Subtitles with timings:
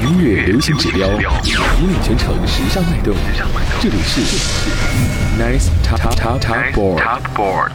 [0.00, 3.14] 音乐流行指标，引领全城时尚脉动。
[3.80, 4.20] 这里是
[5.40, 7.70] Nice Top Top Top Board。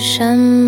[0.00, 0.67] 山脉，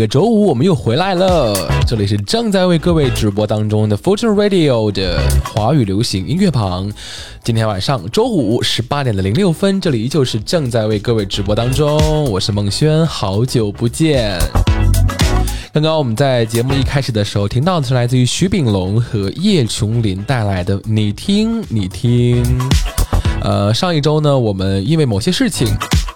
[0.00, 1.54] 个周五我们又回来了，
[1.86, 6.90] 这里是正在为各位直播当中的 Fortune Radio 的华语流行音乐榜。
[7.44, 14.38] 今天晚上周五十八点的零六分，这里依旧是正在为各位直播当中，我是孟轩，好久不见。
[15.70, 22.42] 刚刚我们在节目一开始的时候听到的是来自于徐秉龙和叶琼林带来的《你听你听》。
[23.42, 25.68] 呃，上一周呢，我们因为某些事情。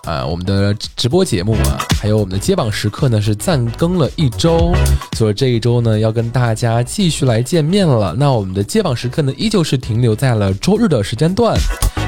[0.04, 4.72] 啊，我们的直播节目啊，还有我们的接榜时刻呢是暂更了一周，
[5.16, 8.14] 所以这一周呢要跟大家继续来见面了。
[8.18, 11.58] 那我们的接榜时刻呢依旧是停留在了周日的时间段。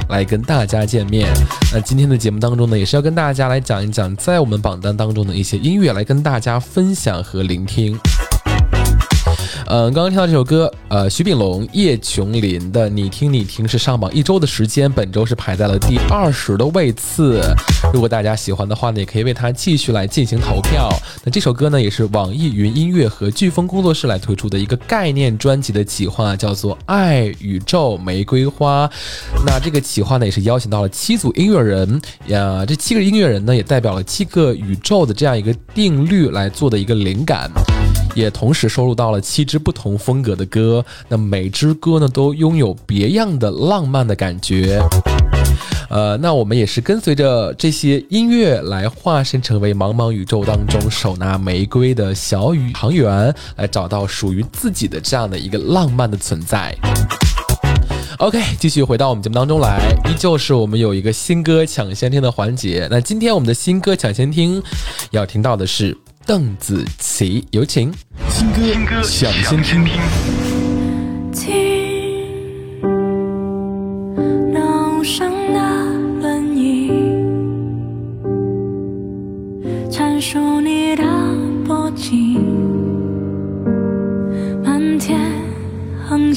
[0.08, 1.28] 来跟大家见面。
[1.72, 7.98] 那今天的节目当中呢，也是要跟大家来讲一讲，在我们榜单当中的一些音乐，来跟大家分享和聆听。
[9.66, 17.40] 嗯，刚刚听到这首歌，呃，徐秉龙、叶琼林的《你听你听》是上榜一周的时间，本周是排在了第二十的位次。
[17.96, 20.86] 如果大家喜欢的话呢，也可以为他继续来进行投票。
[21.24, 28.86] 那这首歌呢，也是网易云音乐和飓风工作室来推出的一个概念专辑的企划，叫做《爱宇宙玫瑰花》。
[29.46, 37.50] 那这个企划呢，也是邀请到了七组音乐人呀，这七个音乐人呢，也代表了七个宇宙的这样一个定律来做的一个灵感。
[38.14, 44.82] 也同时收录到了七支不同风格的歌，那每支歌呢都拥有别样的浪漫的感觉。
[45.88, 56.76] 呃，那我们也是跟随着这些音乐来化身成为茫茫宇宙当中手拿玫瑰的小宇航员，来找到属于自己的这样的一个浪漫的存在。
[58.18, 59.78] OK，继续回到我们节目当中来，
[60.08, 62.88] 依旧是我们有一个新歌抢先听的环节。
[62.90, 64.62] 那今天我们的新歌抢先听
[65.10, 65.96] 要听到的是。
[66.28, 67.94] 邓紫棋，有请。
[68.28, 68.60] 新歌
[69.04, 69.84] 抢先听。
[71.32, 71.65] 听，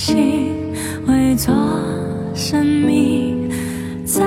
[0.09, 0.55] 恒星
[1.07, 1.53] 围作
[2.33, 3.47] 生命，
[4.03, 4.25] 在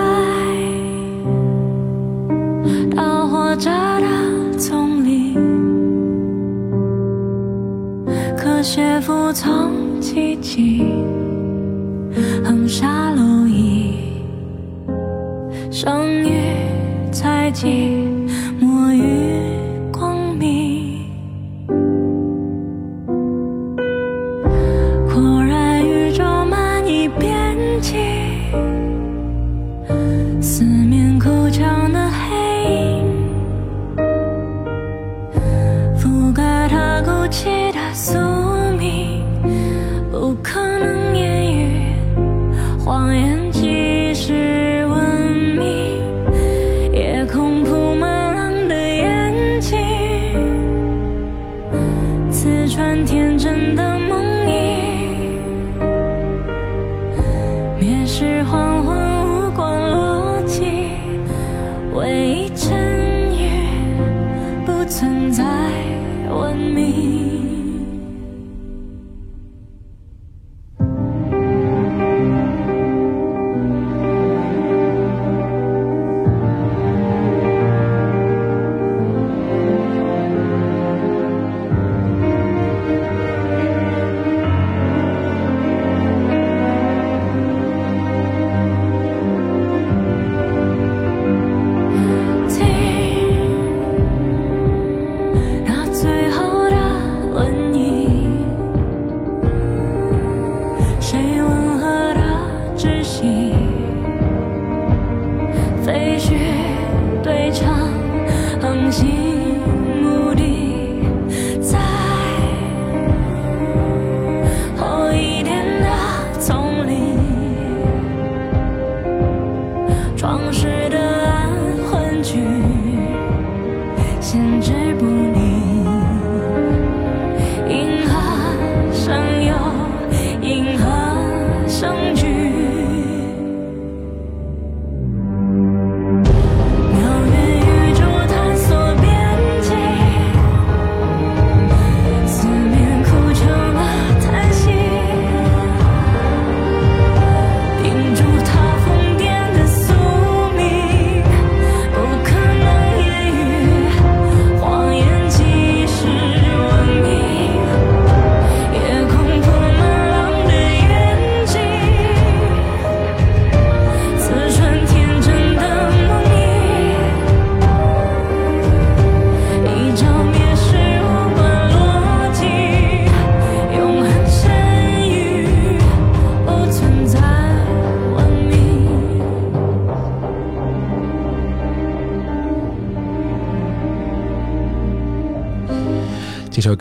[2.95, 3.69] 导火着
[4.01, 5.33] 的丛林。
[8.63, 10.85] 写服从奇迹，
[12.45, 14.23] 横沙路易，
[15.69, 16.31] 生于
[17.11, 18.07] 采集，
[36.93, 38.19] 盖它哭泣的宿
[38.79, 39.25] 命，
[40.11, 41.95] 不可能言语，
[42.85, 43.32] 谎言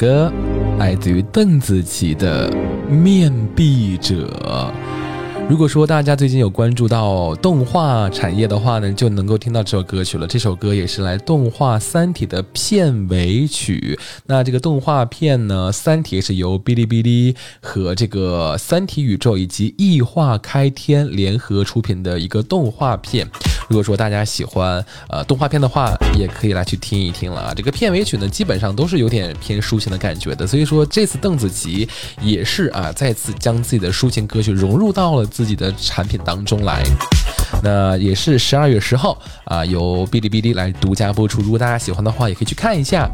[0.02, 0.34] 歌
[0.80, 2.52] 来自于邓紫棋的
[2.90, 4.28] 《面壁者》。
[5.48, 10.26] 如果说大家最近有关注到动画产业的话呢，就能够听到这首歌曲了。
[10.26, 14.00] 这首歌也是来动画《三体》的片尾曲。
[14.26, 23.28] 那这个动画片呢，《三体》是由哔哩哔哩和这个三体宇宙以及异化开天联合出品的一个动画片。
[23.72, 27.54] 如果说大家喜欢呃动画片的话，也可以来去听一听了啊。
[27.56, 31.88] 这个片尾曲呢，基本上都是有点偏抒情的感觉的，所以说这次邓紫棋
[32.22, 36.84] 也是啊，再次将自己的抒情歌曲融入到了自己的产品当中来。
[37.64, 41.42] 那也是十二月十号啊，由哔哩哔哩来独家播出。
[41.42, 43.10] 如果大家喜欢的话，也可以去看一下。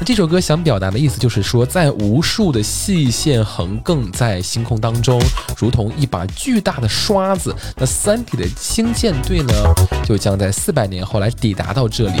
[0.00, 5.20] 那这首歌想表达的意思就是说，在无数的细线横亘在星空当中，
[5.56, 7.54] 如同一把巨大的刷子。
[7.76, 9.52] 那三体的星舰队呢，
[10.04, 12.14] 就将在四百年后来抵达到这里。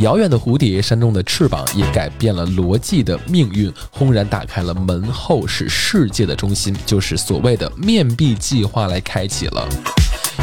[0.00, 9.66] 遥远的蝴蝶，扇动的翅膀，也改变了逻辑的命运，轰然打开了门后，使世界的中心，就是所谓的面壁计划来开启了。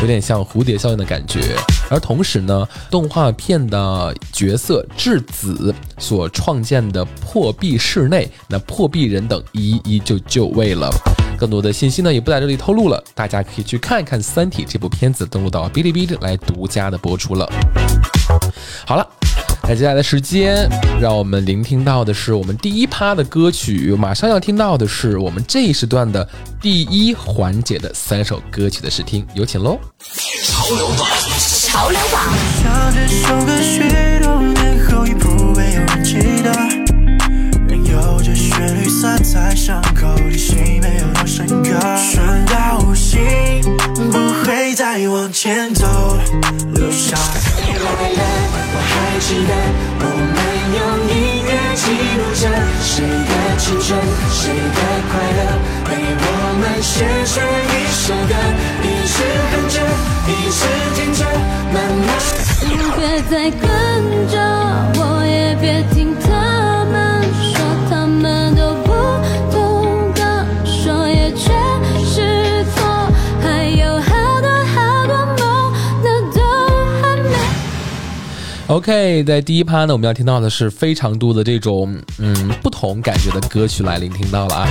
[0.01, 1.55] 有点像蝴蝶效应的感觉，
[1.87, 10.89] 而同时呢，动画片的角色质子所创建的破壁室内，那破壁人等一一就就位了。
[11.43, 17.51] 更多的信息呢，也不在这里透露了，大家可以去看一看《三体》这部片子，登录到哔哩哔哩来独家的播出了。
[18.87, 19.05] 好了。
[19.65, 20.69] 那接下来的时间，
[21.01, 26.25] 让我们聆听到的是我们第一趴的歌曲，马上要听到的是我们这一时段的
[26.61, 29.77] 第一环节的三首歌曲的试听，有请喽！
[30.43, 31.07] 潮流榜，
[31.39, 32.33] 潮流榜，
[44.93, 45.87] 再往前走，
[46.75, 47.17] 留下。
[47.17, 47.97] 我
[48.91, 49.51] 还记得
[49.97, 50.37] 我们
[50.77, 51.13] 用音
[51.47, 51.81] 乐记
[52.13, 52.45] 录着
[52.79, 53.97] 谁的青春，
[54.29, 55.41] 谁的快乐，
[55.89, 56.29] 被我
[56.61, 56.93] 们写
[57.25, 58.37] 成一首歌，
[58.83, 59.17] 一直
[59.49, 59.75] 哼着，
[60.29, 60.61] 一直
[60.93, 61.25] 听着，
[61.73, 62.13] 慢慢。
[78.67, 84.67] OK，在第一趴呢，我们要听到的是非常多的这种嗯不同感觉的歌曲来聆听到了啊。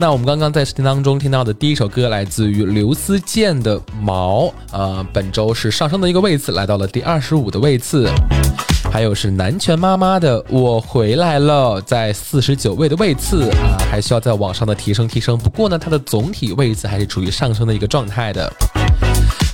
[0.00, 8.10] 那我们刚刚在视频当中听到的第一首歌来自于刘思健的《毛》，呃，本周是上升的一个位次，来到了第二十五的位次。
[8.92, 15.38] 还有是南拳妈妈的《我回来了》，在四十九位的位次啊，还需要在往上的提升提升。
[15.38, 18.52] 不过呢，它的总体位次还是处于上升的一个状态的。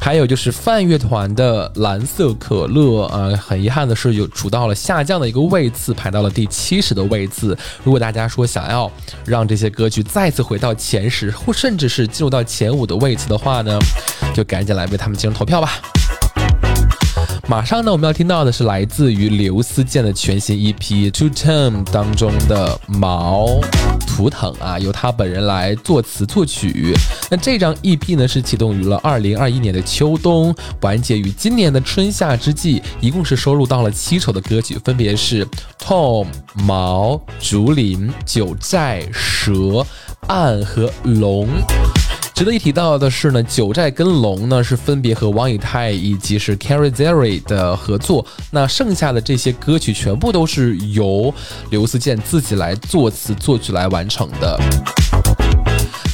[0.02, 7.56] 还有就是泛乐团的蓝色可乐，呃，很遗憾的是有处到了下降的一个位次，排到了第七十的位次。
[7.85, 8.90] 如果大家说想要
[9.25, 13.78] 让这些歌曲再次回到前十，或甚至是进入到前五的位次的话呢，
[14.35, 15.80] 就赶紧来为他们进行投票吧。
[17.49, 20.77] 马上呢，我们要听到的是来自于刘思健的全新 EP
[21.11, 23.61] 《two time》当中的《毛
[24.07, 26.95] 图腾》啊，由他本人来作词作曲。
[27.29, 35.45] 那这张 EP 呢是启动于了二零二一年的秋冬，完结于今年的春夏之际，一共是收录到了七首的歌曲，分别是
[35.79, 39.85] Tom、毛、竹林、九寨、蛇、
[40.29, 41.49] 暗和龙。
[42.43, 51.33] 值得一提到的是呢，九寨跟龙呢是分别和王以太以及是 Carrie Zeri 的合作，那剩下的这些歌曲全部都是由
[51.71, 54.59] 刘思健自己来作词作曲来完成的。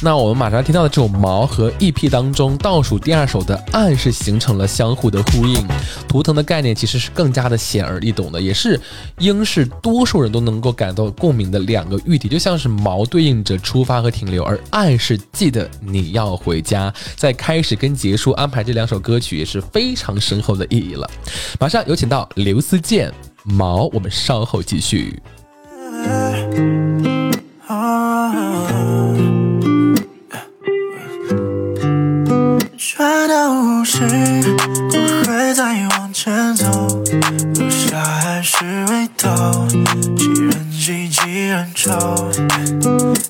[0.01, 5.67] 那我们马上听到的这首《毛》和 EP 当中倒数第二首的《暗》是形成了相互的呼应。
[6.07, 8.79] 图腾的概念其实是更加的显而易懂的，也是
[9.17, 16.93] 应是多数人都能够感到共鸣的两个喻体，就像是毛对应着出发和停留，而暗是记得你要回家。
[17.17, 21.09] 在开始跟结束安排这两首歌曲也是非常深厚的意义了。
[21.59, 23.09] 马上有请到刘思健
[23.43, 25.21] 《毛》，我们稍后继续。
[32.81, 37.03] 转到无视，不会再往前走，
[37.55, 39.67] 留下还是味道，
[40.15, 41.91] 几人挤几人愁。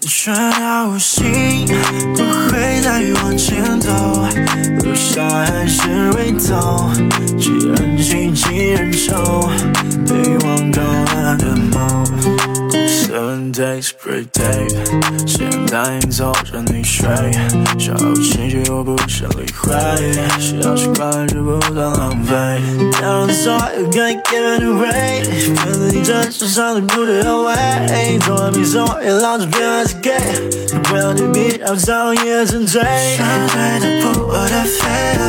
[0.07, 1.65] 转到无心，
[2.15, 3.89] 不会再往前走，
[4.83, 6.91] 留下还是味道，
[7.39, 9.49] 几人挤几人愁。
[10.07, 11.98] 被忘高了的梦，
[13.59, 17.09] days per day，誓言答应走着你睡，
[17.77, 19.73] 小情绪我不想理会，
[20.39, 22.33] 需要习惯就不断浪费。
[23.01, 25.25] Down the soil, you gotta give it away，
[25.65, 27.53] 跟着你这身上的不对后悔，
[28.21, 30.21] 从来没送也老子偏还是 gay，
[30.83, 32.81] 不要去比较，早夜沉醉。
[33.17, 34.87] 相对的不我的飞
[35.19, 35.21] 了，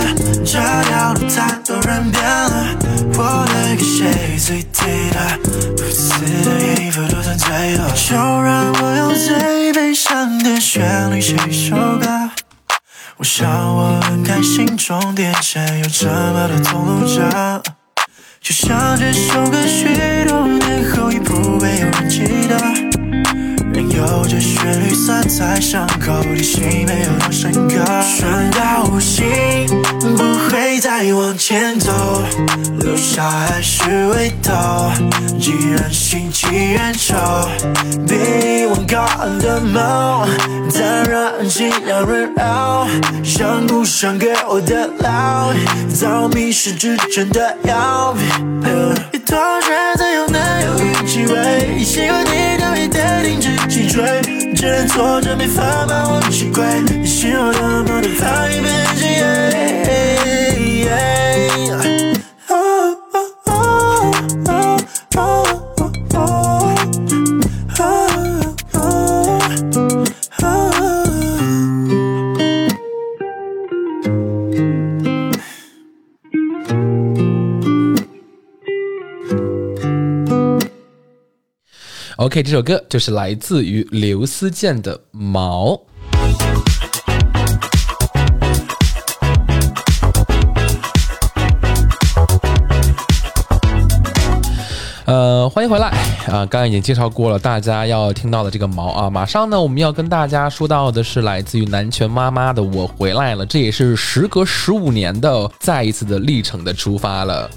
[0.45, 2.79] 照掉了太多人变了，
[3.19, 5.19] 我的给谁最对的，
[5.77, 6.11] 不自
[6.45, 6.49] 的
[6.81, 12.07] 衣服都曾醉了，就就让我用最悲伤的旋律写一首歌。
[13.17, 17.63] 我想我很开心，终点线有这么的同路者，
[18.43, 22.59] 就像这首歌许多年后也不会有人记得，
[24.01, 29.27] 有着旋律色彩伤口，提醒没有那深刻，顺到无心，
[30.17, 31.93] 不会再往前走，
[32.81, 34.91] 留下还是味道，
[35.39, 37.15] 既然心既然愁，
[38.09, 39.07] 比往高
[39.39, 40.27] 的梦，
[40.71, 42.87] 再让心让人熬，
[43.23, 45.55] 想不想给我的 love，
[45.95, 48.17] 早迷失之前的药，
[49.13, 53.51] 一多选择有难有运气味，喜欢你特别的停止
[53.93, 54.23] 追，
[54.55, 56.63] 只能坐着没法把我击溃，
[57.01, 58.87] 你心有多么的怕一变
[82.21, 85.69] OK，这首歌就是来自于刘思健的《毛》。
[95.07, 95.89] 呃，欢迎回来
[96.27, 96.45] 啊！
[96.45, 107.51] 刚刚已经介绍过了，大家要听到的这个毛啊，马上呢，我们要跟大家说到的是来自于南拳妈妈的《我回来了》，这也是时隔十五年的再一次的历程的出发了。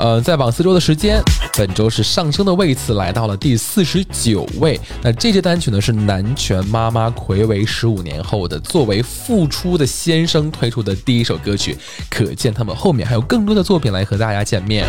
[0.00, 1.20] 呃，在榜四周的时间，
[1.58, 4.80] 本周是上升的位次来到了第四十九位。
[5.02, 11.76] 那这支单曲呢是南拳妈妈暌违十五年后的作为复出的先生推出的第一首歌曲，
[12.08, 14.86] 可见他们后面还有更多的作品来和大家见面。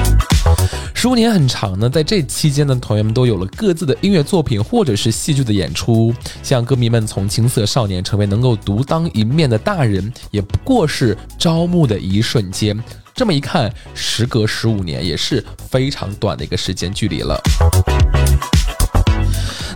[0.95, 6.13] 十五年很长呢，在这期间呢，团员们都有了各自的音乐作品或者是戏剧的演出。
[6.41, 12.81] 像歌迷们从青涩少年成为能够独当一面的大人，也不过是朝暮的一瞬间。
[13.13, 17.39] 这么一看，时隔十五年也是非常短的一个时间距离了。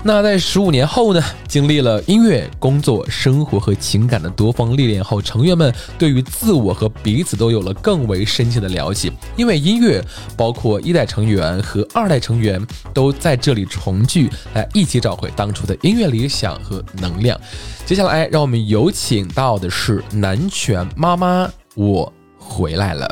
[0.08, 9.12] 那在十五年后呢，经历了音乐、工作、生活和情感的多方历练后，成员们对于自我和彼此都有了更为深切的了解。
[9.36, 10.00] 因为音乐，
[10.38, 17.40] 包括一代成员和二代成员都在这里重聚，来一起找回当初的音乐理想和能量。
[17.84, 22.14] 接下来，让我们有请到的是南拳妈妈，我
[22.48, 23.08] 回来了。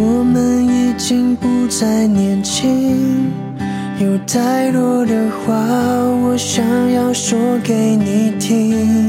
[0.00, 3.30] 我们已经不再年轻，
[3.98, 9.08] 有太多的话我想要说给你听。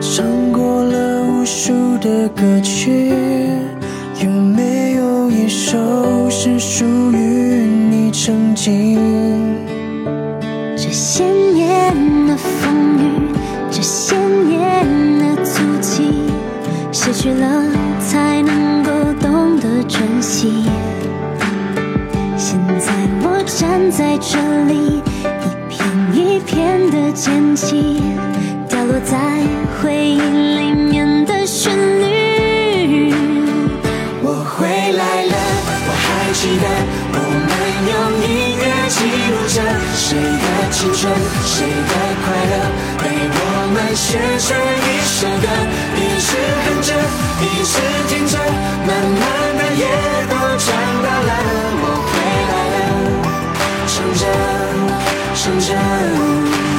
[0.00, 3.12] 唱过了无数的歌曲，
[4.22, 4.81] 有没
[5.54, 8.98] 首是属于你曾经？
[10.74, 11.94] 这些年
[12.26, 13.34] 的风雨，
[13.70, 14.82] 这些年
[15.18, 16.08] 的足迹，
[16.90, 17.64] 失去了
[18.00, 20.64] 才能够懂得珍惜。
[22.38, 22.90] 现在
[23.22, 25.02] 我站在这里，
[25.36, 25.78] 一片
[26.14, 28.00] 一片的捡起，
[40.82, 41.14] 青春，
[41.44, 42.54] 谁的快乐，
[42.98, 43.38] 被我
[43.72, 44.50] 们写成
[44.82, 45.46] 一首歌，
[45.94, 46.90] 一直哼着，
[47.40, 47.72] 一直
[48.08, 48.34] 听着，
[48.84, 49.22] 慢慢
[49.58, 49.86] 的也
[50.26, 50.66] 都长
[51.04, 51.30] 大了。
[51.78, 52.12] 我回
[52.50, 52.82] 来了，
[53.86, 54.22] 唱着，
[55.36, 56.71] 唱着。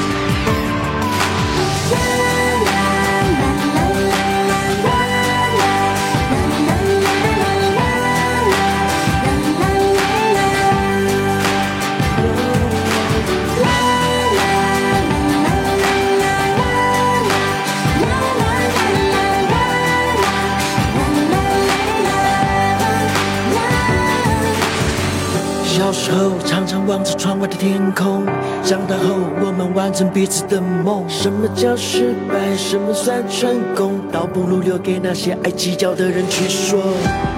[26.88, 28.26] 望着窗外的天空。
[28.64, 31.04] 长大后，我们完成彼此的梦。
[31.08, 32.56] 什么叫失败？
[32.56, 34.00] 什么算成功？
[34.12, 36.82] 倒不如留给那些爱计较的人去说。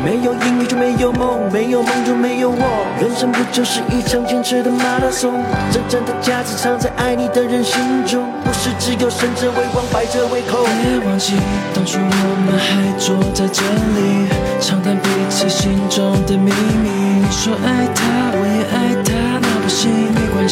[0.03, 2.85] 没有音乐就没有梦，没有梦就没有我。
[3.01, 5.33] 人生不就是一场坚持的马拉松？
[5.71, 10.63] 真正的价值藏在爱你的人心中，不是只有胜者为王，败者为寇。
[10.83, 11.33] 别忘记，
[11.73, 14.29] 当初我们还坐在这里，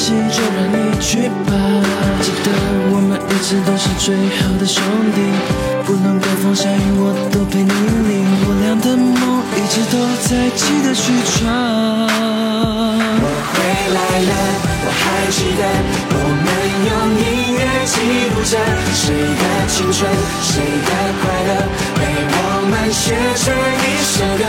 [0.10, 1.52] 就让你去吧。
[2.20, 2.52] 记得
[2.92, 4.84] 我们一直都是最好的兄
[5.16, 5.18] 弟，
[5.86, 8.28] 不论刮风下雨，我都陪你淋。
[8.44, 9.96] 我俩的梦一直都
[10.28, 11.48] 在，记得去闯。
[13.16, 13.56] 我回
[13.96, 14.32] 来了，
[14.84, 15.64] 我还记得，
[16.12, 16.48] 我们
[16.84, 17.96] 用音乐记
[18.36, 18.60] 录着
[18.92, 20.04] 谁的青春，
[20.44, 20.92] 谁的
[21.24, 21.52] 快乐，
[21.96, 22.38] 被我
[22.68, 24.44] 们写成一首歌，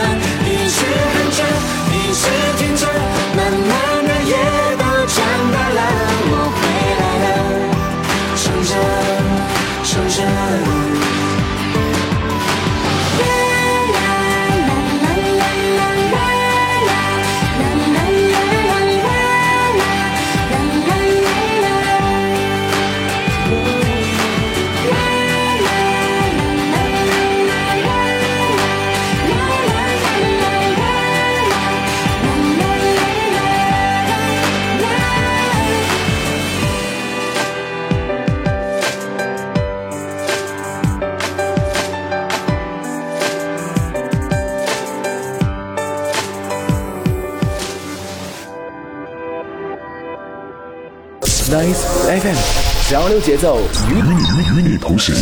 [52.95, 55.13] 潮流节奏与与你与你同行。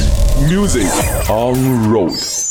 [0.48, 0.86] Music
[1.28, 2.43] on Road。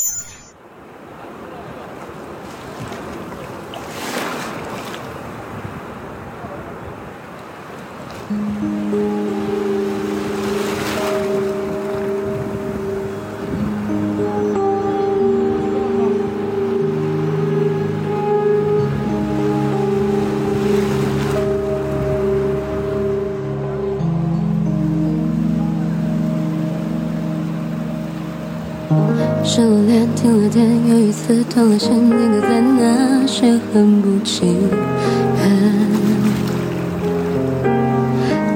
[29.93, 35.43] 天，停了电，有一次断了线，定格在那些很不情愿。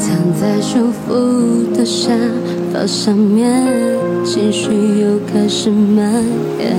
[0.01, 2.11] 躺在舒服的沙
[2.73, 3.63] 发上面，
[4.25, 6.11] 情绪又开始蔓
[6.59, 6.75] 延。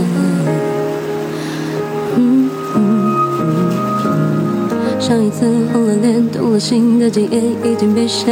[5.00, 8.26] 上一次红了脸，动了心的经验，已经被下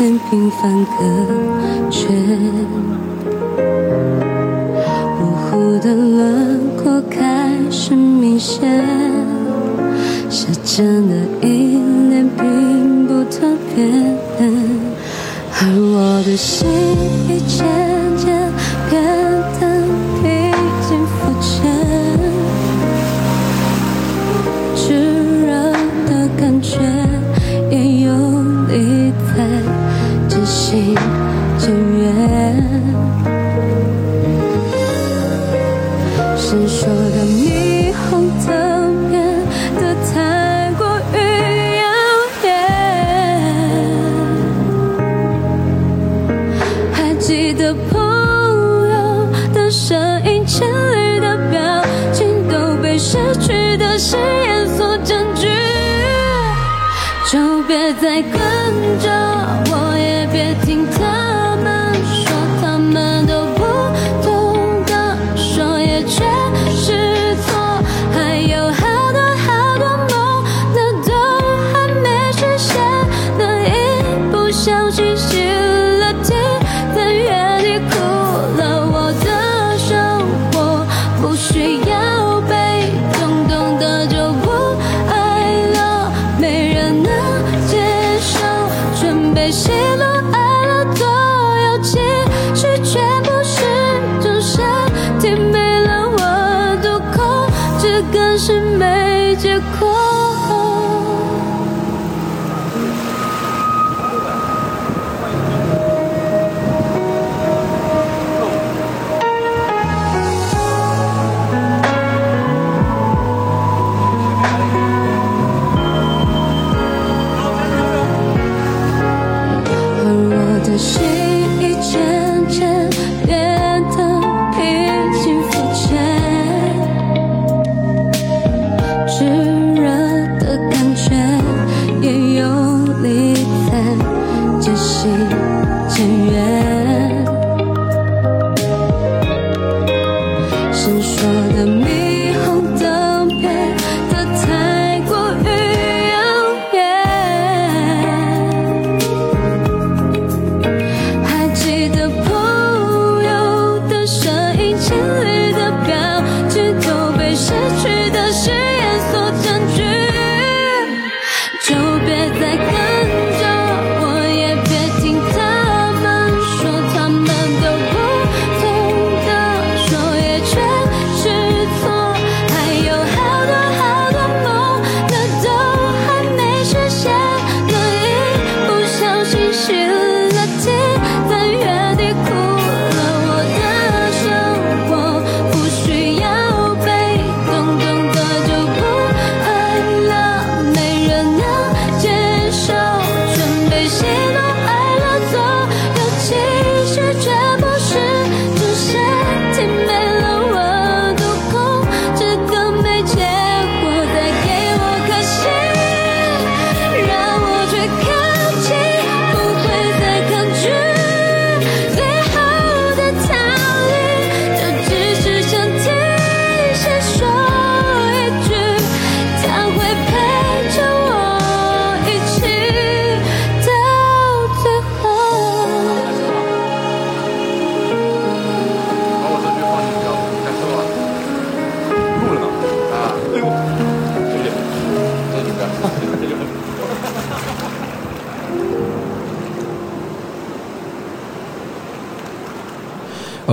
[0.00, 1.04] 连平凡隔
[1.88, 2.08] 绝。
[5.92, 8.62] 的轮廓开始明显，
[10.30, 11.14] 时间的
[11.46, 11.76] 依
[12.08, 13.84] 恋并不特别，
[15.60, 16.66] 而我的心
[17.28, 17.91] 已渐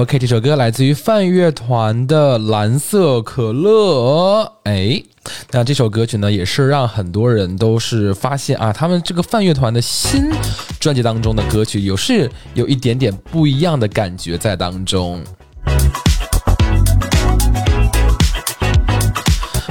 [0.09, 4.41] OK，这首歌来自于范乐团的《蓝色可乐》。
[4.63, 5.03] 哎，
[5.51, 10.31] 那这首歌曲呢，也是让很多人都是发现啊，他们这个范乐团的新
[10.79, 15.23] 专辑当中的歌曲，有是有一点点不一样的感觉在当中。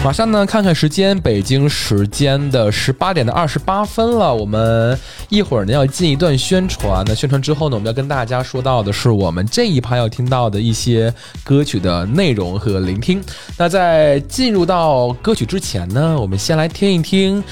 [0.04, 4.34] 马上呢，看看时间，北京时间的十八点的二十八分了。
[4.34, 7.04] 我们一会儿呢要进一段宣传。
[7.06, 11.12] 那宣传之后呢，我们要跟大家说到的是我们这一趴要听到的一些
[11.44, 13.22] 歌曲的内容和聆听。
[13.58, 17.42] 那在进入到歌曲之前呢，我们先来听一听，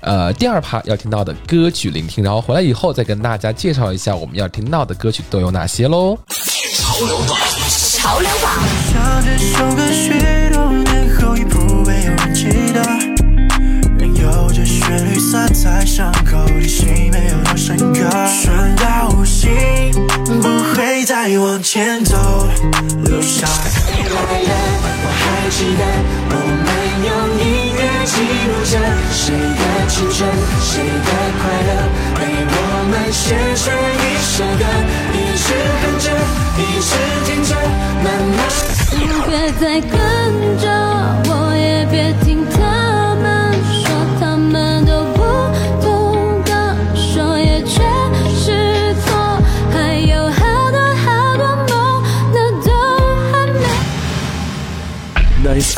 [0.00, 6.16] 呃，第二趴要听到的歌曲聆听，然后回来以后再跟大家介绍一下我们要听到的歌曲都有哪些喽。
[6.70, 8.52] 潮流榜，
[8.92, 9.64] 像这首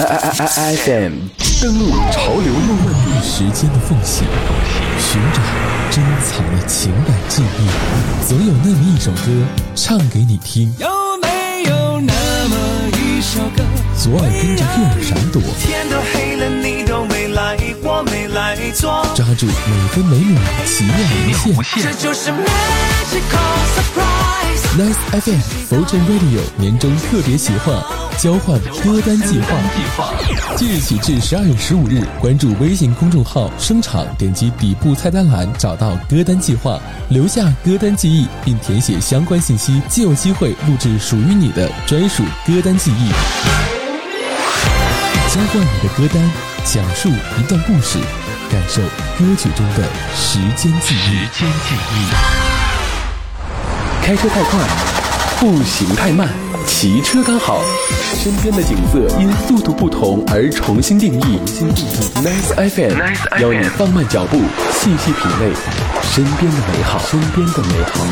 [0.07, 1.14] FM
[1.61, 4.23] 登录潮流梦幻地时间的缝隙，
[5.01, 5.42] 寻找
[5.90, 7.66] 珍藏的情感记忆，
[8.29, 9.19] 总有那么一首歌
[9.75, 10.73] 唱给你听。
[10.79, 10.88] 有
[11.21, 12.12] 没有那
[12.49, 12.57] 么
[12.92, 13.64] 一首歌？
[13.99, 19.05] 左耳跟着右耳闪躲，天都黑了，你都没来，我没来坐。
[19.12, 20.95] 抓住每分每秒奇妙
[21.47, 21.83] 无限。
[21.83, 24.16] 这就是 magical surprise。
[24.77, 27.83] Nice FM Fortune Radio 年终特别企划
[28.19, 29.57] 交换歌单计划，
[30.55, 43.09] 即日起至十二月十五日，关注微信公众号“声场”，点击底部菜单栏找到歌单计划，留下歌单记忆，并填写相关信息，即有机会录制属于你的专属歌单记忆。
[45.33, 46.31] 交换你的歌单，
[46.67, 47.99] 讲述一段故事，
[48.51, 48.83] 感受
[49.19, 52.46] 歌曲中的时间记忆。
[54.07, 54.61] 开车太快，
[55.40, 56.29] 步行太慢，
[56.64, 57.61] 骑车刚好。
[58.14, 61.40] 身边的景色因速度不同而重新定义。
[62.23, 64.38] Nice FM 邀你放慢脚步，
[64.71, 65.51] 细细品味
[66.05, 67.01] 身边的美好。
[67.01, 68.07] 身边的美好。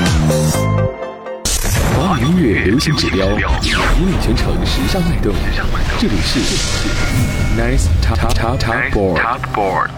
[1.96, 5.32] 华语音乐流行指标，引领全城时尚脉动。
[6.00, 6.40] 这里是
[7.56, 9.90] Nice Top Top Top Board。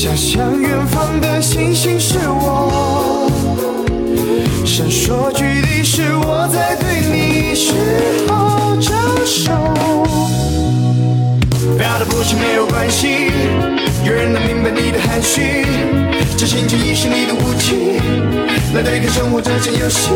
[0.00, 3.30] 想象远方的星星是我。
[4.64, 7.74] 闪烁距离是我在对你时
[8.26, 8.94] 候招
[9.26, 9.52] 手，
[11.76, 13.30] 表达不清没有关系，
[14.02, 15.66] 有人能明白你的含蓄，
[16.34, 18.00] 这心情已是你的武器，
[18.72, 20.08] 来对抗生活这场游戏。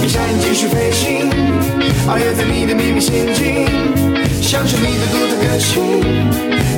[0.00, 1.28] 闭上眼继续飞行，
[2.06, 3.66] 遨游在你的秘密陷阱，
[4.42, 5.80] 享受你的独特个性，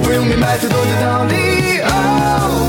[0.03, 1.81] 不用明白太多的道理。
[1.81, 2.64] 哦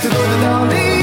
[0.00, 0.97] 太多的道理。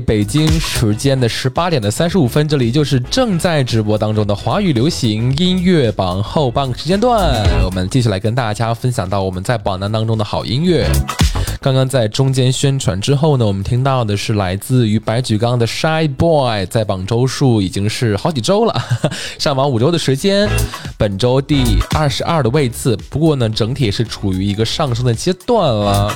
[0.00, 10.86] 北京时间的十八点的三十五分，这里就是正在直播当中的华语流行音乐榜后半个时间段，我们继续来跟大家分享到我们在榜单当中的好音乐。
[11.60, 18.74] 刚刚在中间宣传之后呢，我们听到的是来自于白举纲的《Shy Boy》，在榜周数已经是好几周了，
[19.38, 20.48] 上榜五周的时间，
[20.96, 21.62] 本周第
[21.94, 22.96] 二十二的位次。
[23.10, 26.10] 不过呢，整体是处于一个上升的阶段了。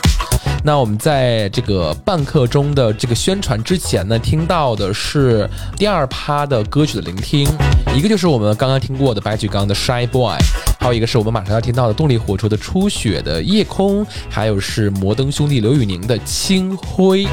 [0.67, 5.47] 那我们在这个半刻钟的这个宣传之前呢，听到的是
[5.77, 7.47] 第二趴的歌曲的聆听，
[7.95, 10.33] 一个就是我们刚刚听过的白举纲的《Shy Boy》，
[10.81, 17.25] 还有一个是我们马上要听到的动力火车的《初雪的夜空》，还有是摩登兄弟刘宇宁的《清辉》。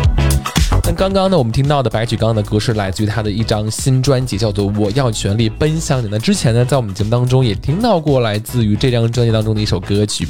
[0.83, 6.07] 那刚刚呢，我们听到的白举纲的歌是来自于他的一张新专辑，叫做《我要全力奔向你》。
[6.11, 10.27] 那之前呢，在我们节目当中也听到过来自于这张专辑当中的一首歌曲。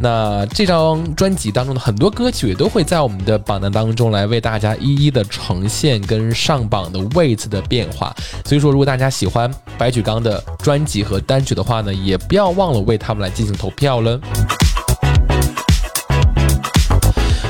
[0.00, 8.14] 那这张专辑当中的很多歌曲也都会在我们的榜单当中来为大家一一的呈现跟上榜的位置的变化。
[8.44, 14.20] 所以说，如果大家喜欢白举纲的专辑和单曲的话呢，也不要忘了为他们来进行投票了。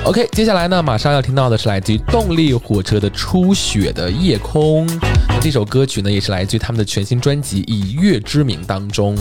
[0.07, 4.87] OK，接下来呢，马上要听到的是来自于动力火车的《初雪的夜空》。
[5.41, 9.17] 这首歌曲呢，也是来自于他们的全新专辑《以月之名》当中。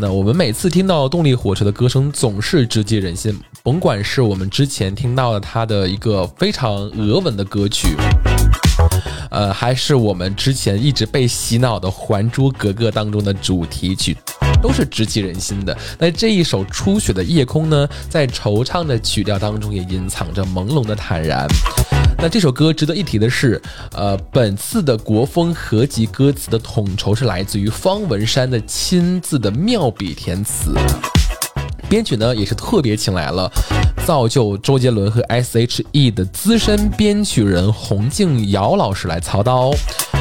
[0.00, 3.36] 那我们每次听到动力火车的歌声，总是直击人心。
[3.64, 7.96] 甭管是我们之前听到的他的一个非常俄文的歌曲，
[9.32, 14.16] 呃，还是我们之前一直被洗脑的《还珠格格》当中的主题曲，
[14.64, 15.76] 都是直击人心的。
[15.98, 21.46] 那这一首《初雪的夜空》呢，在惆怅的曲调当中，也隐藏着朦胧的坦然。
[22.16, 23.60] 那这首歌值得一提的是，
[23.92, 30.72] 呃，本次的国风合集歌词的统筹是来自于方文山的亲自的妙笔填词，
[31.94, 33.48] 编曲呢也是特别请来了
[34.04, 39.70] 造就周杰伦和 S.H.E 的资深编曲人洪敬尧老师来操刀，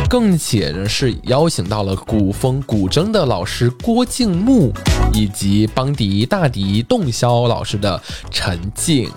[0.07, 4.71] 更且呢是邀请到了古风古筝的老师郭敬木，
[5.13, 7.99] 以及邦迪大迪洞箫老师的
[8.29, 9.09] 陈静。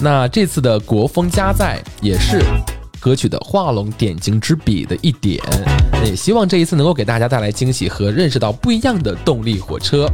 [0.00, 2.42] 那这次的国风加载也是
[3.02, 5.42] 歌曲的画龙点睛之笔的一点，
[5.90, 10.06] 那也希望这一次能够给大家带来惊喜和认识到不一样的动力火车。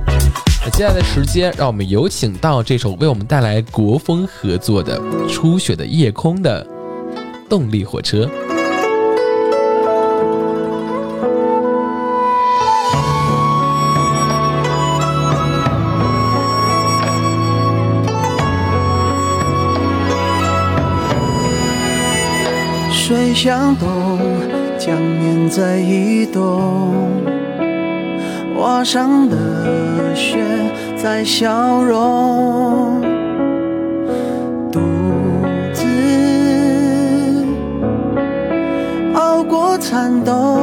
[0.65, 6.67] 那接下来的时间，让我们有请到这首为我们带来国风合作的《初雪的夜空》的
[7.47, 8.27] 动力火车。
[23.41, 24.19] 向东，
[24.77, 26.93] 江面在移动，
[28.57, 30.41] 瓦上的雪
[30.97, 33.01] 在消融，
[34.73, 34.81] 独
[35.73, 35.85] 自
[39.15, 40.59] 熬过残冬。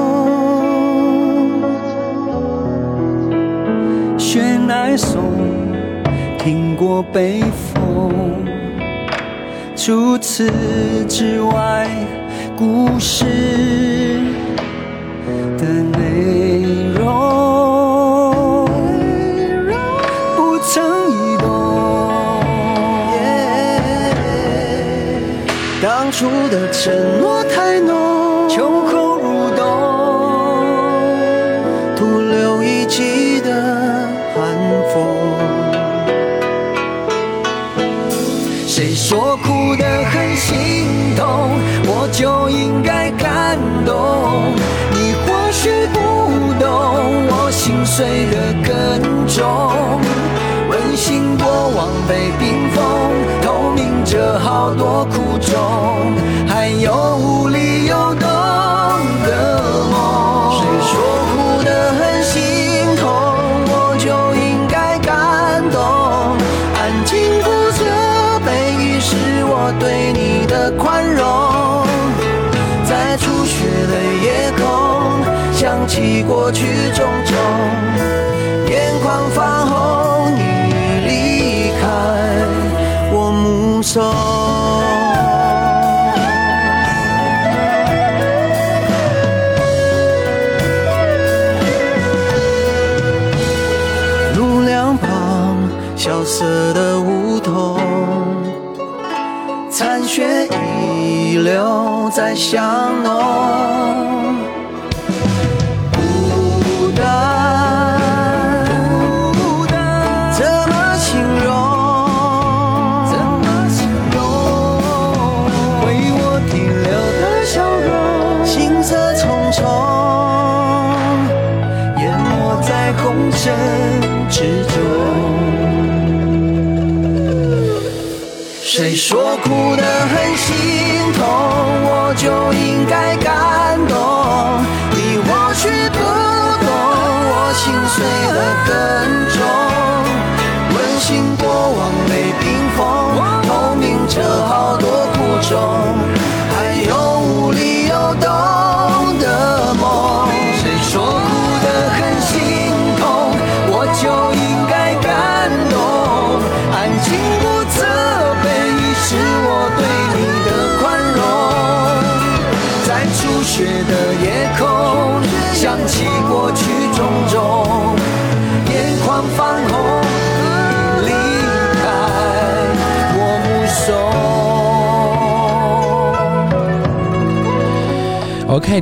[4.17, 5.21] 雪乃松，
[6.37, 7.41] 听过北
[7.73, 8.11] 风。
[9.77, 10.51] 除此
[11.07, 11.87] 之外，
[12.57, 13.25] 故事
[15.57, 15.65] 的
[15.97, 18.65] 内容
[20.37, 21.45] 不曾移动。
[25.81, 27.43] 当初的承诺
[47.95, 50.01] 碎的更重。
[50.69, 52.83] 温馨过往被冰封，
[53.41, 56.13] 透明着好多苦衷，
[56.45, 58.27] 还有无力游动
[59.25, 60.59] 的梦。
[60.59, 60.91] 谁说
[61.31, 63.07] 哭得很心痛，
[63.69, 65.79] 我就应该感动？
[66.75, 67.79] 安静不责
[68.45, 69.15] 备已是
[69.45, 71.23] 我对你的宽容。
[72.83, 74.65] 在初雪的夜空，
[75.53, 77.05] 想起过去种
[83.85, 84.01] 目送。
[94.35, 95.57] 路两旁
[95.95, 97.79] 萧瑟的梧桐，
[99.69, 104.14] 残雪遗留在巷弄。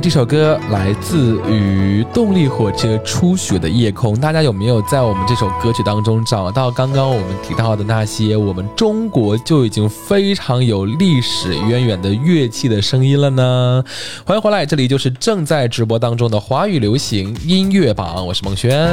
[0.00, 4.14] 这首歌来自于动力火车《初雪的夜空》。
[4.20, 13.84] 大家有没有在我们这首歌曲当中找到刚刚我们提到的那些我们中国就已经非常有历史渊源的乐器的声音了呢？
[14.26, 18.90] 欢迎回来，这里就是正在直播当中的华语流行音乐榜，我是孟轩。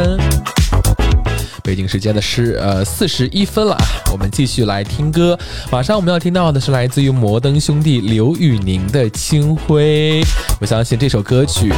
[1.72, 3.78] 北京时间的十呃四十一分了，
[4.12, 5.40] 我们继续来听歌。
[5.72, 10.22] 马上我们要听到的是来自于摩登兄弟刘宇宁的《清辉》。
[10.60, 11.72] 我相信这首歌曲，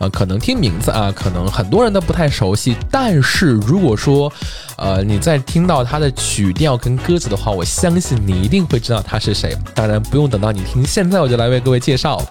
[0.00, 2.76] 呃，可能听名字啊，可能很多人都不太熟悉。
[2.90, 4.30] 但是如果说，
[4.76, 9.56] 呃，你在听到它的曲调跟歌词的话，我相信你一定会知道他是谁。
[9.74, 12.22] 当然，不用等到你听，现在我就来为各位介绍。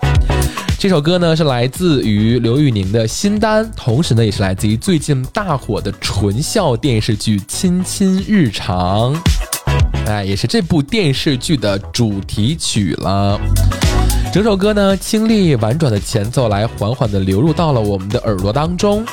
[0.80, 9.12] 这首歌呢是来自于刘宇宁的新单，同时呢也是来自于最近大火的纯笑电视剧《亲亲日常》，
[10.06, 13.40] 哎，也是这部电视剧的主题曲了。
[14.32, 19.04] 整首歌呢，清丽婉转的前奏来缓缓的流入到了我们的耳朵当中。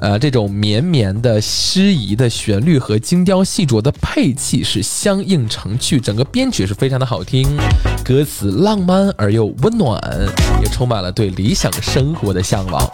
[0.00, 7.56] 呃，这种绵绵的诗意的旋律和精雕细琢的配器是相映成趣，整个编曲是非常的好听，
[8.04, 10.00] 歌词浪漫而又温暖，
[10.62, 12.88] 也充满了对理想生活的向往。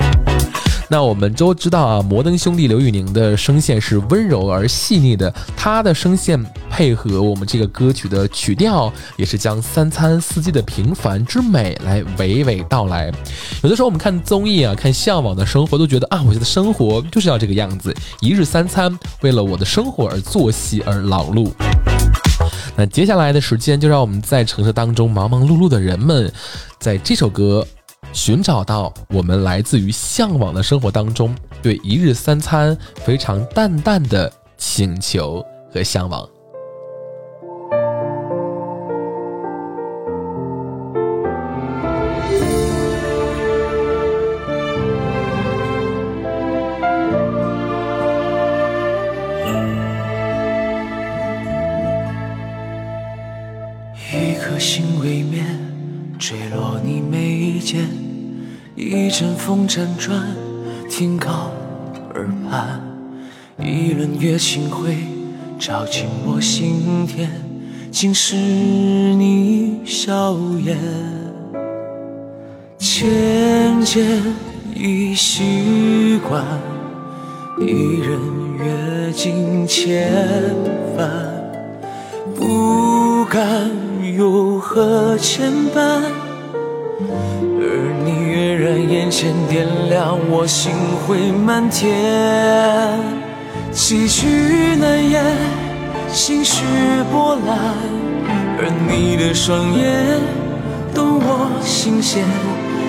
[0.88, 13.10] 那我们都知道啊，摩登兄弟刘宇宁的声线是温柔而细腻的，他的声线配合我们这个歌曲的曲调，也是将三餐四季的平凡之美来娓娓道来。
[13.62, 21.50] 有的时候我们看综艺啊，看《向往的生活》，都觉得啊，我觉得生活就是要这个样子，一日三餐，为了我的生活而作息而劳碌。
[22.76, 26.30] 那接下来的时间，就让我们在城市当中忙忙碌碌的人们，
[26.78, 27.66] 在这首歌
[28.12, 36.33] 寻找到我们来自于向往的生活当中对一日三餐非常淡淡的请求和向往。
[59.16, 60.20] 阵风辗转，
[60.90, 61.52] 天高
[62.14, 62.82] 耳畔，
[63.60, 64.96] 一轮月清辉，
[65.56, 67.30] 照进我心田，
[67.92, 70.76] 竟是你笑颜。
[72.76, 74.20] 渐渐
[74.74, 76.44] 已习惯，
[77.60, 78.18] 一人
[78.58, 80.12] 阅尽千
[80.96, 81.08] 帆。
[82.34, 83.70] 不敢
[84.16, 86.02] 有何牵绊，
[88.78, 90.72] 眼前，点亮我心
[91.06, 91.92] 灰满天。
[93.72, 95.24] 几句难言，
[96.08, 96.64] 心绪
[97.10, 97.74] 波澜，
[98.58, 100.20] 而你的双眼
[100.94, 102.24] 懂我心弦。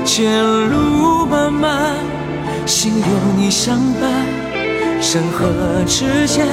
[0.06, 1.96] 前路漫漫，
[2.66, 3.06] 心有
[3.36, 4.12] 你相伴，
[5.02, 5.50] 山河
[5.88, 6.46] 之间。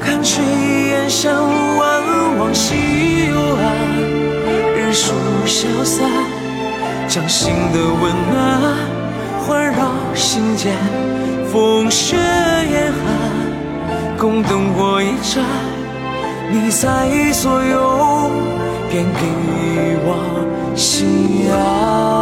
[0.00, 0.40] 看炊
[0.88, 1.32] 烟上
[1.78, 2.02] 万
[2.38, 3.64] 往西游岸，
[4.74, 5.12] 日出
[5.46, 6.08] 消散，
[7.08, 8.74] 掌心的温暖
[9.46, 10.72] 环绕心间，
[11.52, 15.44] 风雪严寒，共灯火一盏，
[16.50, 18.30] 你在左右，
[18.90, 19.20] 便给
[20.02, 22.13] 我心安。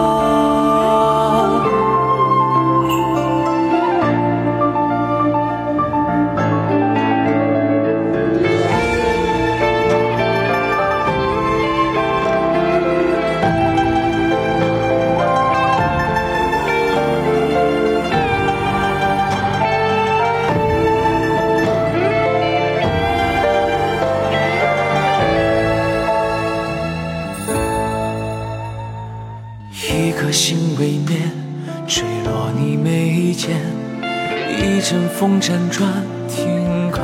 [35.19, 35.89] 风辗转，
[36.29, 37.01] 天高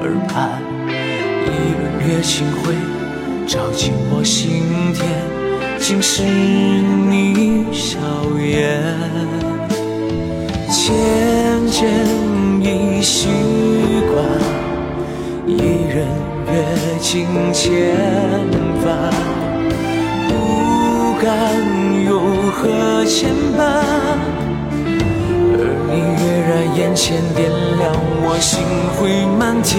[0.00, 0.60] 耳畔，
[1.44, 1.48] 一
[1.78, 2.74] 轮月清辉，
[3.46, 4.62] 照进我心
[4.94, 5.06] 田，
[5.78, 7.98] 竟是你笑
[8.40, 8.82] 颜。
[10.68, 10.94] 渐
[11.70, 11.86] 渐
[12.60, 13.28] 已习
[14.10, 14.16] 惯，
[15.46, 15.58] 一
[15.88, 16.08] 人
[16.46, 16.52] 阅
[17.00, 17.94] 尽千
[18.82, 19.12] 帆。
[20.28, 20.32] 不
[21.22, 21.26] 敢
[22.04, 22.18] 有
[22.52, 23.60] 何牵绊，
[26.20, 27.48] 跃然眼前，点
[27.78, 27.92] 亮
[28.22, 28.60] 我星
[28.96, 29.78] 辉满天。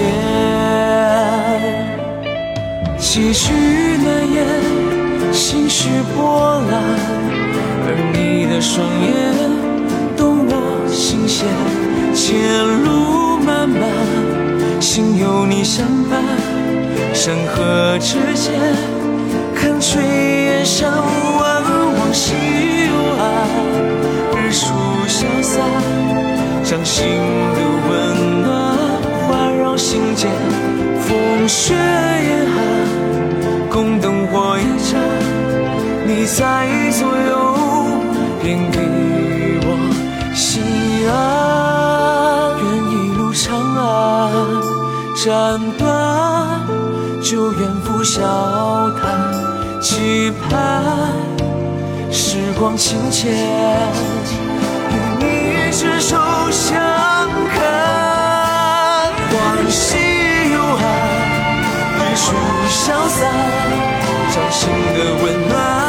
[2.98, 3.52] 几许
[4.04, 4.38] 难言，
[5.34, 6.72] 心绪波澜，
[7.86, 9.10] 而你的双眼，
[10.16, 10.54] 动我
[10.88, 11.46] 心弦。
[12.14, 12.38] 前
[12.84, 13.82] 路漫漫，
[14.80, 16.22] 心有你相伴。
[17.14, 18.54] 山河之间，
[19.56, 20.90] 看炊烟上
[21.40, 21.64] 万，
[21.98, 22.34] 往事
[22.88, 23.22] 如烟，
[24.38, 24.64] 日出
[25.08, 25.58] 潇洒。
[26.70, 27.60] 掌心的
[27.90, 28.78] 温暖
[29.28, 30.30] 环绕心间，
[31.02, 35.02] 风雪严寒，共灯火一盏，
[36.06, 37.56] 你在左右，
[38.44, 38.78] 便给
[39.64, 39.68] 我
[40.36, 40.62] 心
[41.10, 42.54] 安。
[42.62, 44.30] 愿一路长安，
[45.16, 45.82] 斩断
[47.20, 48.22] 旧怨拂晓
[49.02, 49.18] 谈，
[49.82, 50.84] 期盼
[52.12, 53.34] 时光清浅，
[54.92, 56.16] 与你执手
[56.52, 56.80] 相
[57.50, 57.60] 看，
[59.32, 59.98] 往昔
[60.52, 60.82] 幽暗，
[62.00, 62.26] 日出
[62.68, 63.32] 消散，
[64.34, 65.89] 掌心的温暖。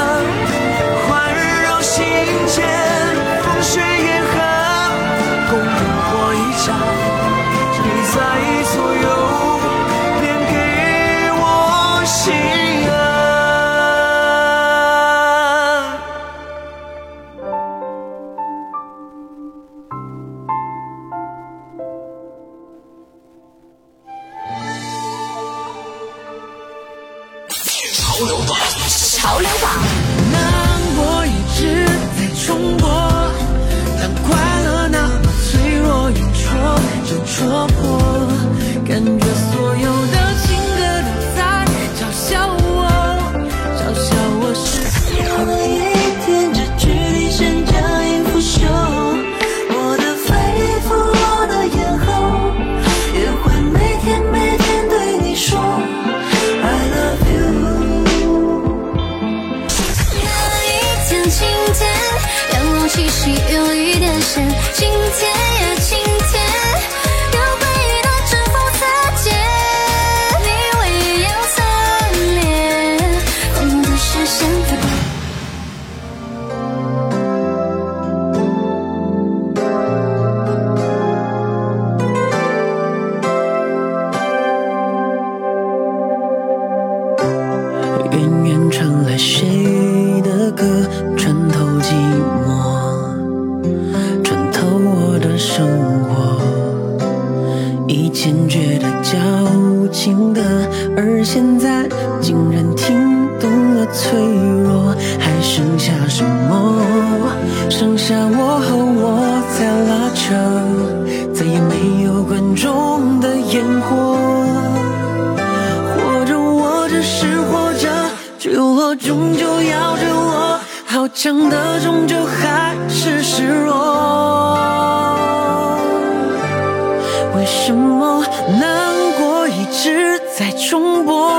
[127.37, 128.25] 为什么
[128.59, 131.31] 难过一直在重播？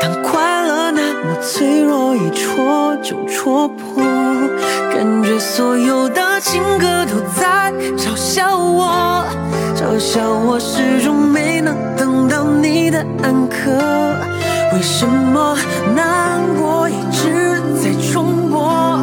[0.00, 4.02] 当快乐那么脆弱，一戳就戳破，
[4.90, 9.24] 感觉所有的情歌都在嘲笑我，
[9.76, 13.70] 嘲笑我始终没能等到你的安可。
[14.74, 15.56] 为什么
[15.94, 18.98] 难过一直在重播？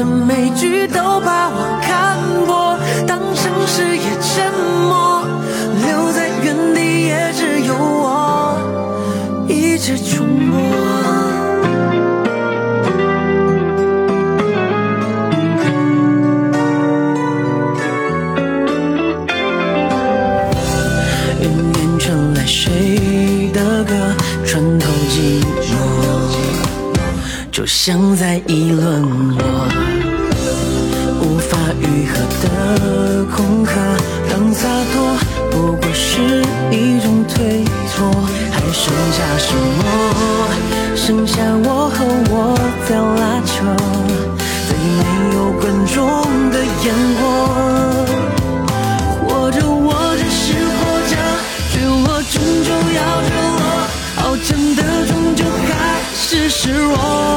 [0.00, 2.74] 的每句都把我看破，
[3.06, 4.50] 当城市也沉
[4.88, 5.22] 默，
[5.84, 8.56] 留在原地也只有我
[9.46, 10.58] 一直重播。
[21.42, 23.92] 远远传来谁的歌，
[24.46, 25.76] 穿透寂寞，
[27.52, 29.02] 就像在议论
[38.82, 39.84] 剩下什么？
[40.96, 41.96] 剩下我和
[42.30, 42.56] 我
[42.88, 43.52] 在拉扯，
[44.66, 45.04] 再也没
[45.36, 45.96] 有观众
[46.50, 46.88] 的眼
[47.20, 47.22] 光。
[49.20, 50.40] 活着，我只是
[50.78, 51.12] 活着，
[51.74, 53.62] 坠落终究要坠落，
[54.16, 55.70] 好强的终究还
[56.14, 57.29] 是示弱。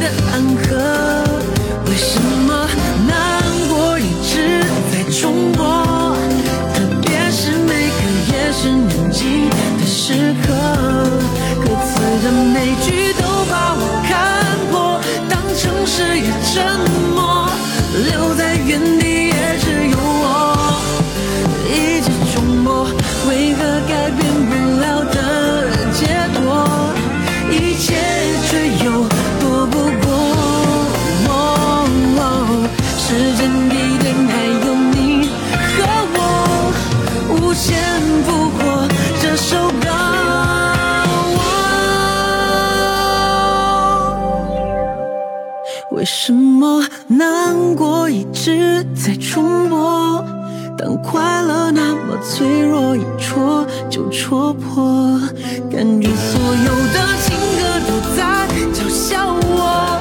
[0.00, 0.66] 的安和。
[1.86, 2.66] 为什么
[3.06, 6.16] 难过一直在重播？
[6.74, 8.00] 特别是每个
[8.32, 9.48] 夜深人静
[9.78, 10.46] 的时刻，
[11.60, 11.90] 歌词
[12.24, 13.78] 的每句都把我
[14.08, 14.10] 看
[14.70, 14.98] 破，
[15.28, 16.56] 当城市也沉
[46.60, 50.22] 么难过一直在重播？
[50.76, 55.18] 当快乐那么脆弱，一戳就戳破，
[55.72, 58.20] 感觉所有的情歌都在
[58.74, 59.98] 嘲笑我，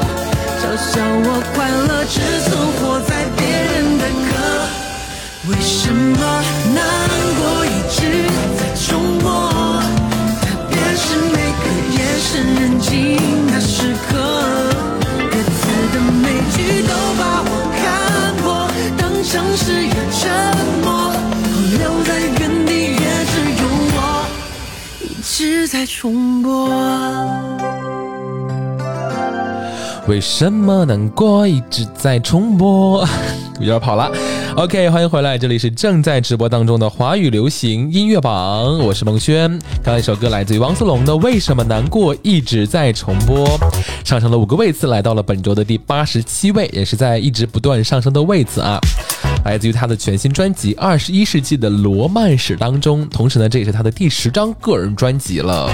[0.60, 4.36] 嘲笑我快乐只存活在别人的歌。
[5.48, 6.20] 为什么
[6.76, 6.78] 难
[7.40, 7.98] 过一直
[8.60, 9.32] 在重播？
[10.42, 13.39] 特别是每个夜深人静
[20.20, 20.30] 沉
[20.84, 21.14] 默，
[21.78, 23.64] 留在原地也只有
[23.96, 24.28] 我
[25.02, 26.70] 一直在重播。
[30.10, 33.08] 为什么难过一直在重播？
[33.62, 34.12] 有点跑了。
[34.58, 39.50] OK，欢迎回来，这里是正在直播当中的华语流行音乐榜，我是孟轩。
[39.82, 43.48] 刚刚一首歌来自于王思龙的《为什么难过一直在重播》，
[44.04, 48.78] 上升了五个位次，来到了本周的第八十七位，也是在一直不断上升的位次啊。
[49.46, 55.70] 来自于他的全新专辑《二十一世纪的罗曼史》当中，同时呢，这也是他的第十张个人专辑了。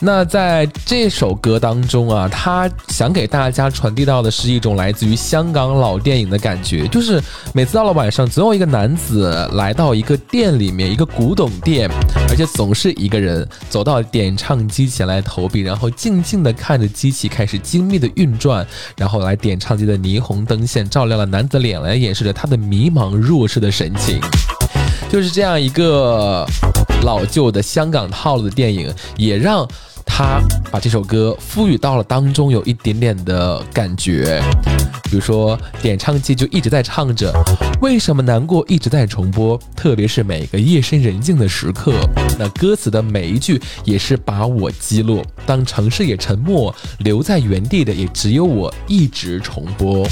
[0.00, 7.20] 那在这首歌当中啊，他想给大家传递到的是一种来自于香港老电影的感觉，就是
[7.52, 11.90] 每次到了晚上，总有一个男子来到一个店里面，一个古董店，
[12.28, 18.64] 而且总是一个人走到点唱机前来投币，然后静静地看着机器开始精密的运转，
[18.96, 24.20] 然后来点唱机的霓虹灯线照亮了男子脸，来掩饰着他的迷茫弱势的神情。
[25.10, 26.46] 就是这样一个
[27.02, 29.66] 老旧的香港套路的电影，也让
[30.08, 30.42] 他
[30.72, 34.42] 把这首歌赋予到了当中有一点点的感觉。
[35.04, 37.32] 比如说，点唱机就一直在唱着
[37.80, 41.94] “为什么难过一直在重播”，特别是每个夜深人静的时刻，
[42.38, 45.24] 那歌词的每一句也是把我击落。
[45.46, 50.06] 当城市也沉默，留在原地的也只有我一直重播。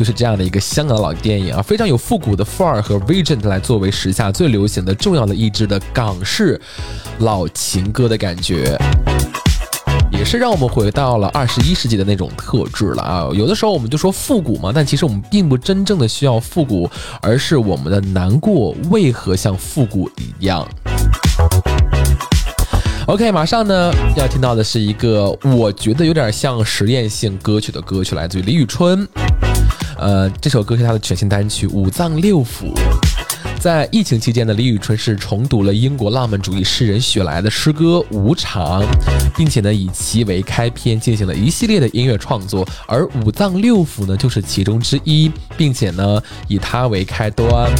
[0.00, 6.58] 就是这样的一个香港老电影啊，非常有复古的范儿和 Vision 来作为时下最流行的重要的一支的港式
[7.18, 8.78] 老情歌的感觉。
[10.10, 13.28] 也是让我们回到了二十一世纪的那种特质了啊！
[13.34, 16.90] 有的时候我们就说复古嘛，但其实我们并不真正的需要复古，
[17.20, 20.66] 而是我们的难过为何像复古一样。
[23.06, 29.06] OK，马上呢要听到的是一个我觉得有点像实验性歌曲的歌曲，来自于李宇春。
[30.00, 32.72] 呃，这首歌是他的全新单曲《五脏六腑》。
[33.60, 38.82] 在疫情期间呢，李宇春是重读了英国浪漫主义诗人雪莱的诗歌《无常》，
[39.36, 47.70] 并且呢以其为开篇进行了一系列的音乐创作，而五脏六腑呢就是其中之一，并且呢以它为开端。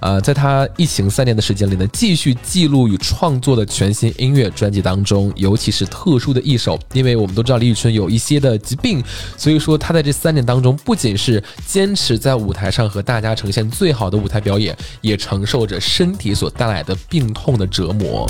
[0.00, 9.04] 呃，在他疫情三年的时间里呢，继续记录与创作的全新音乐专辑当中，尤其是特殊的一首，因为我们都知道李宇春有一些的疾病，
[9.36, 18.24] 所以说他在这三年当中，不仅是坚持在舞台上和大家呈现最好的舞台表演，也承受着身体所带来的病痛的折磨。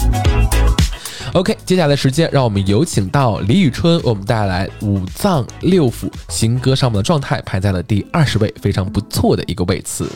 [1.35, 10.11] OK，接下来的时间，让我们有请到李宇春，为我们带来五脏六腑新歌上面的状态，排在了第二十位，非常不错的一个位次。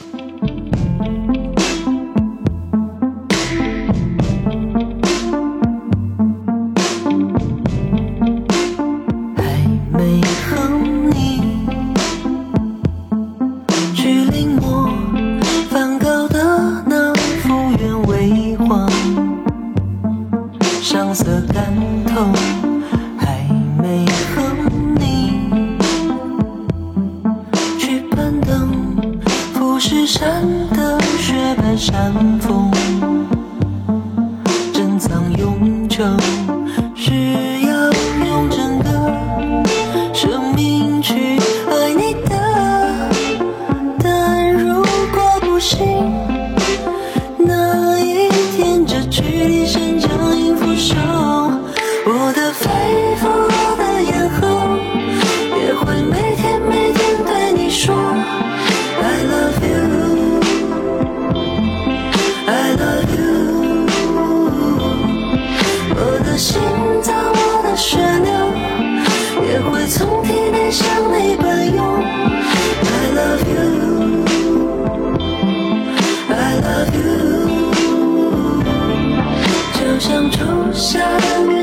[80.01, 80.39] 像初
[80.73, 81.60] 夏的雨。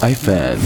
[0.00, 0.58] FM。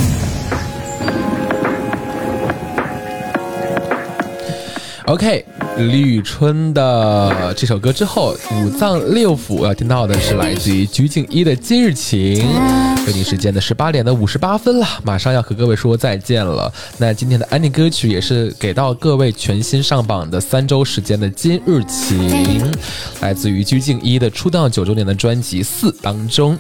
[5.07, 5.45] OK，
[5.77, 12.37] 李宇春的这首歌之后，五脏六腑要听到的是来自于鞠婧祎的《今日情》。
[13.05, 16.73] 北京时间的十八点的五十八分了，马上要和各位说再见了。
[16.97, 22.73] 那今天的安利歌曲也是给到各位全新上榜的三周时间的《今日情》，
[23.21, 26.59] 来自于鞠婧祎的出道九周年的专辑《四》当中。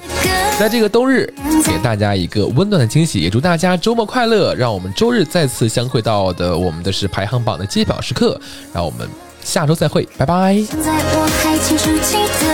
[0.57, 1.29] 在这个冬日，
[1.67, 4.55] 给大家一个温暖的惊喜，也祝大家周末快乐。
[4.55, 8.41] 让我们周日再次相会到的，我们的是排行榜的揭晓时刻。
[8.73, 9.09] 让我们
[9.43, 10.55] 下周再会，拜拜。
[10.55, 12.47] 现在我还清楚记得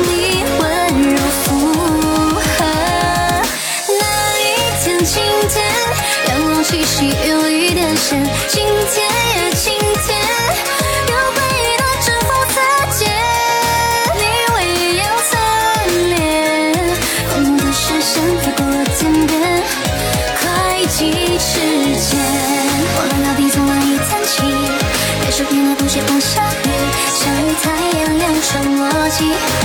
[0.00, 0.62] 你温
[1.12, 1.50] 柔附
[2.40, 2.64] 和。
[4.00, 4.02] 那
[4.40, 4.42] 一
[4.82, 5.62] 天晴天，
[6.28, 9.13] 阳光气息有一点咸，今天
[29.16, 29.63] 双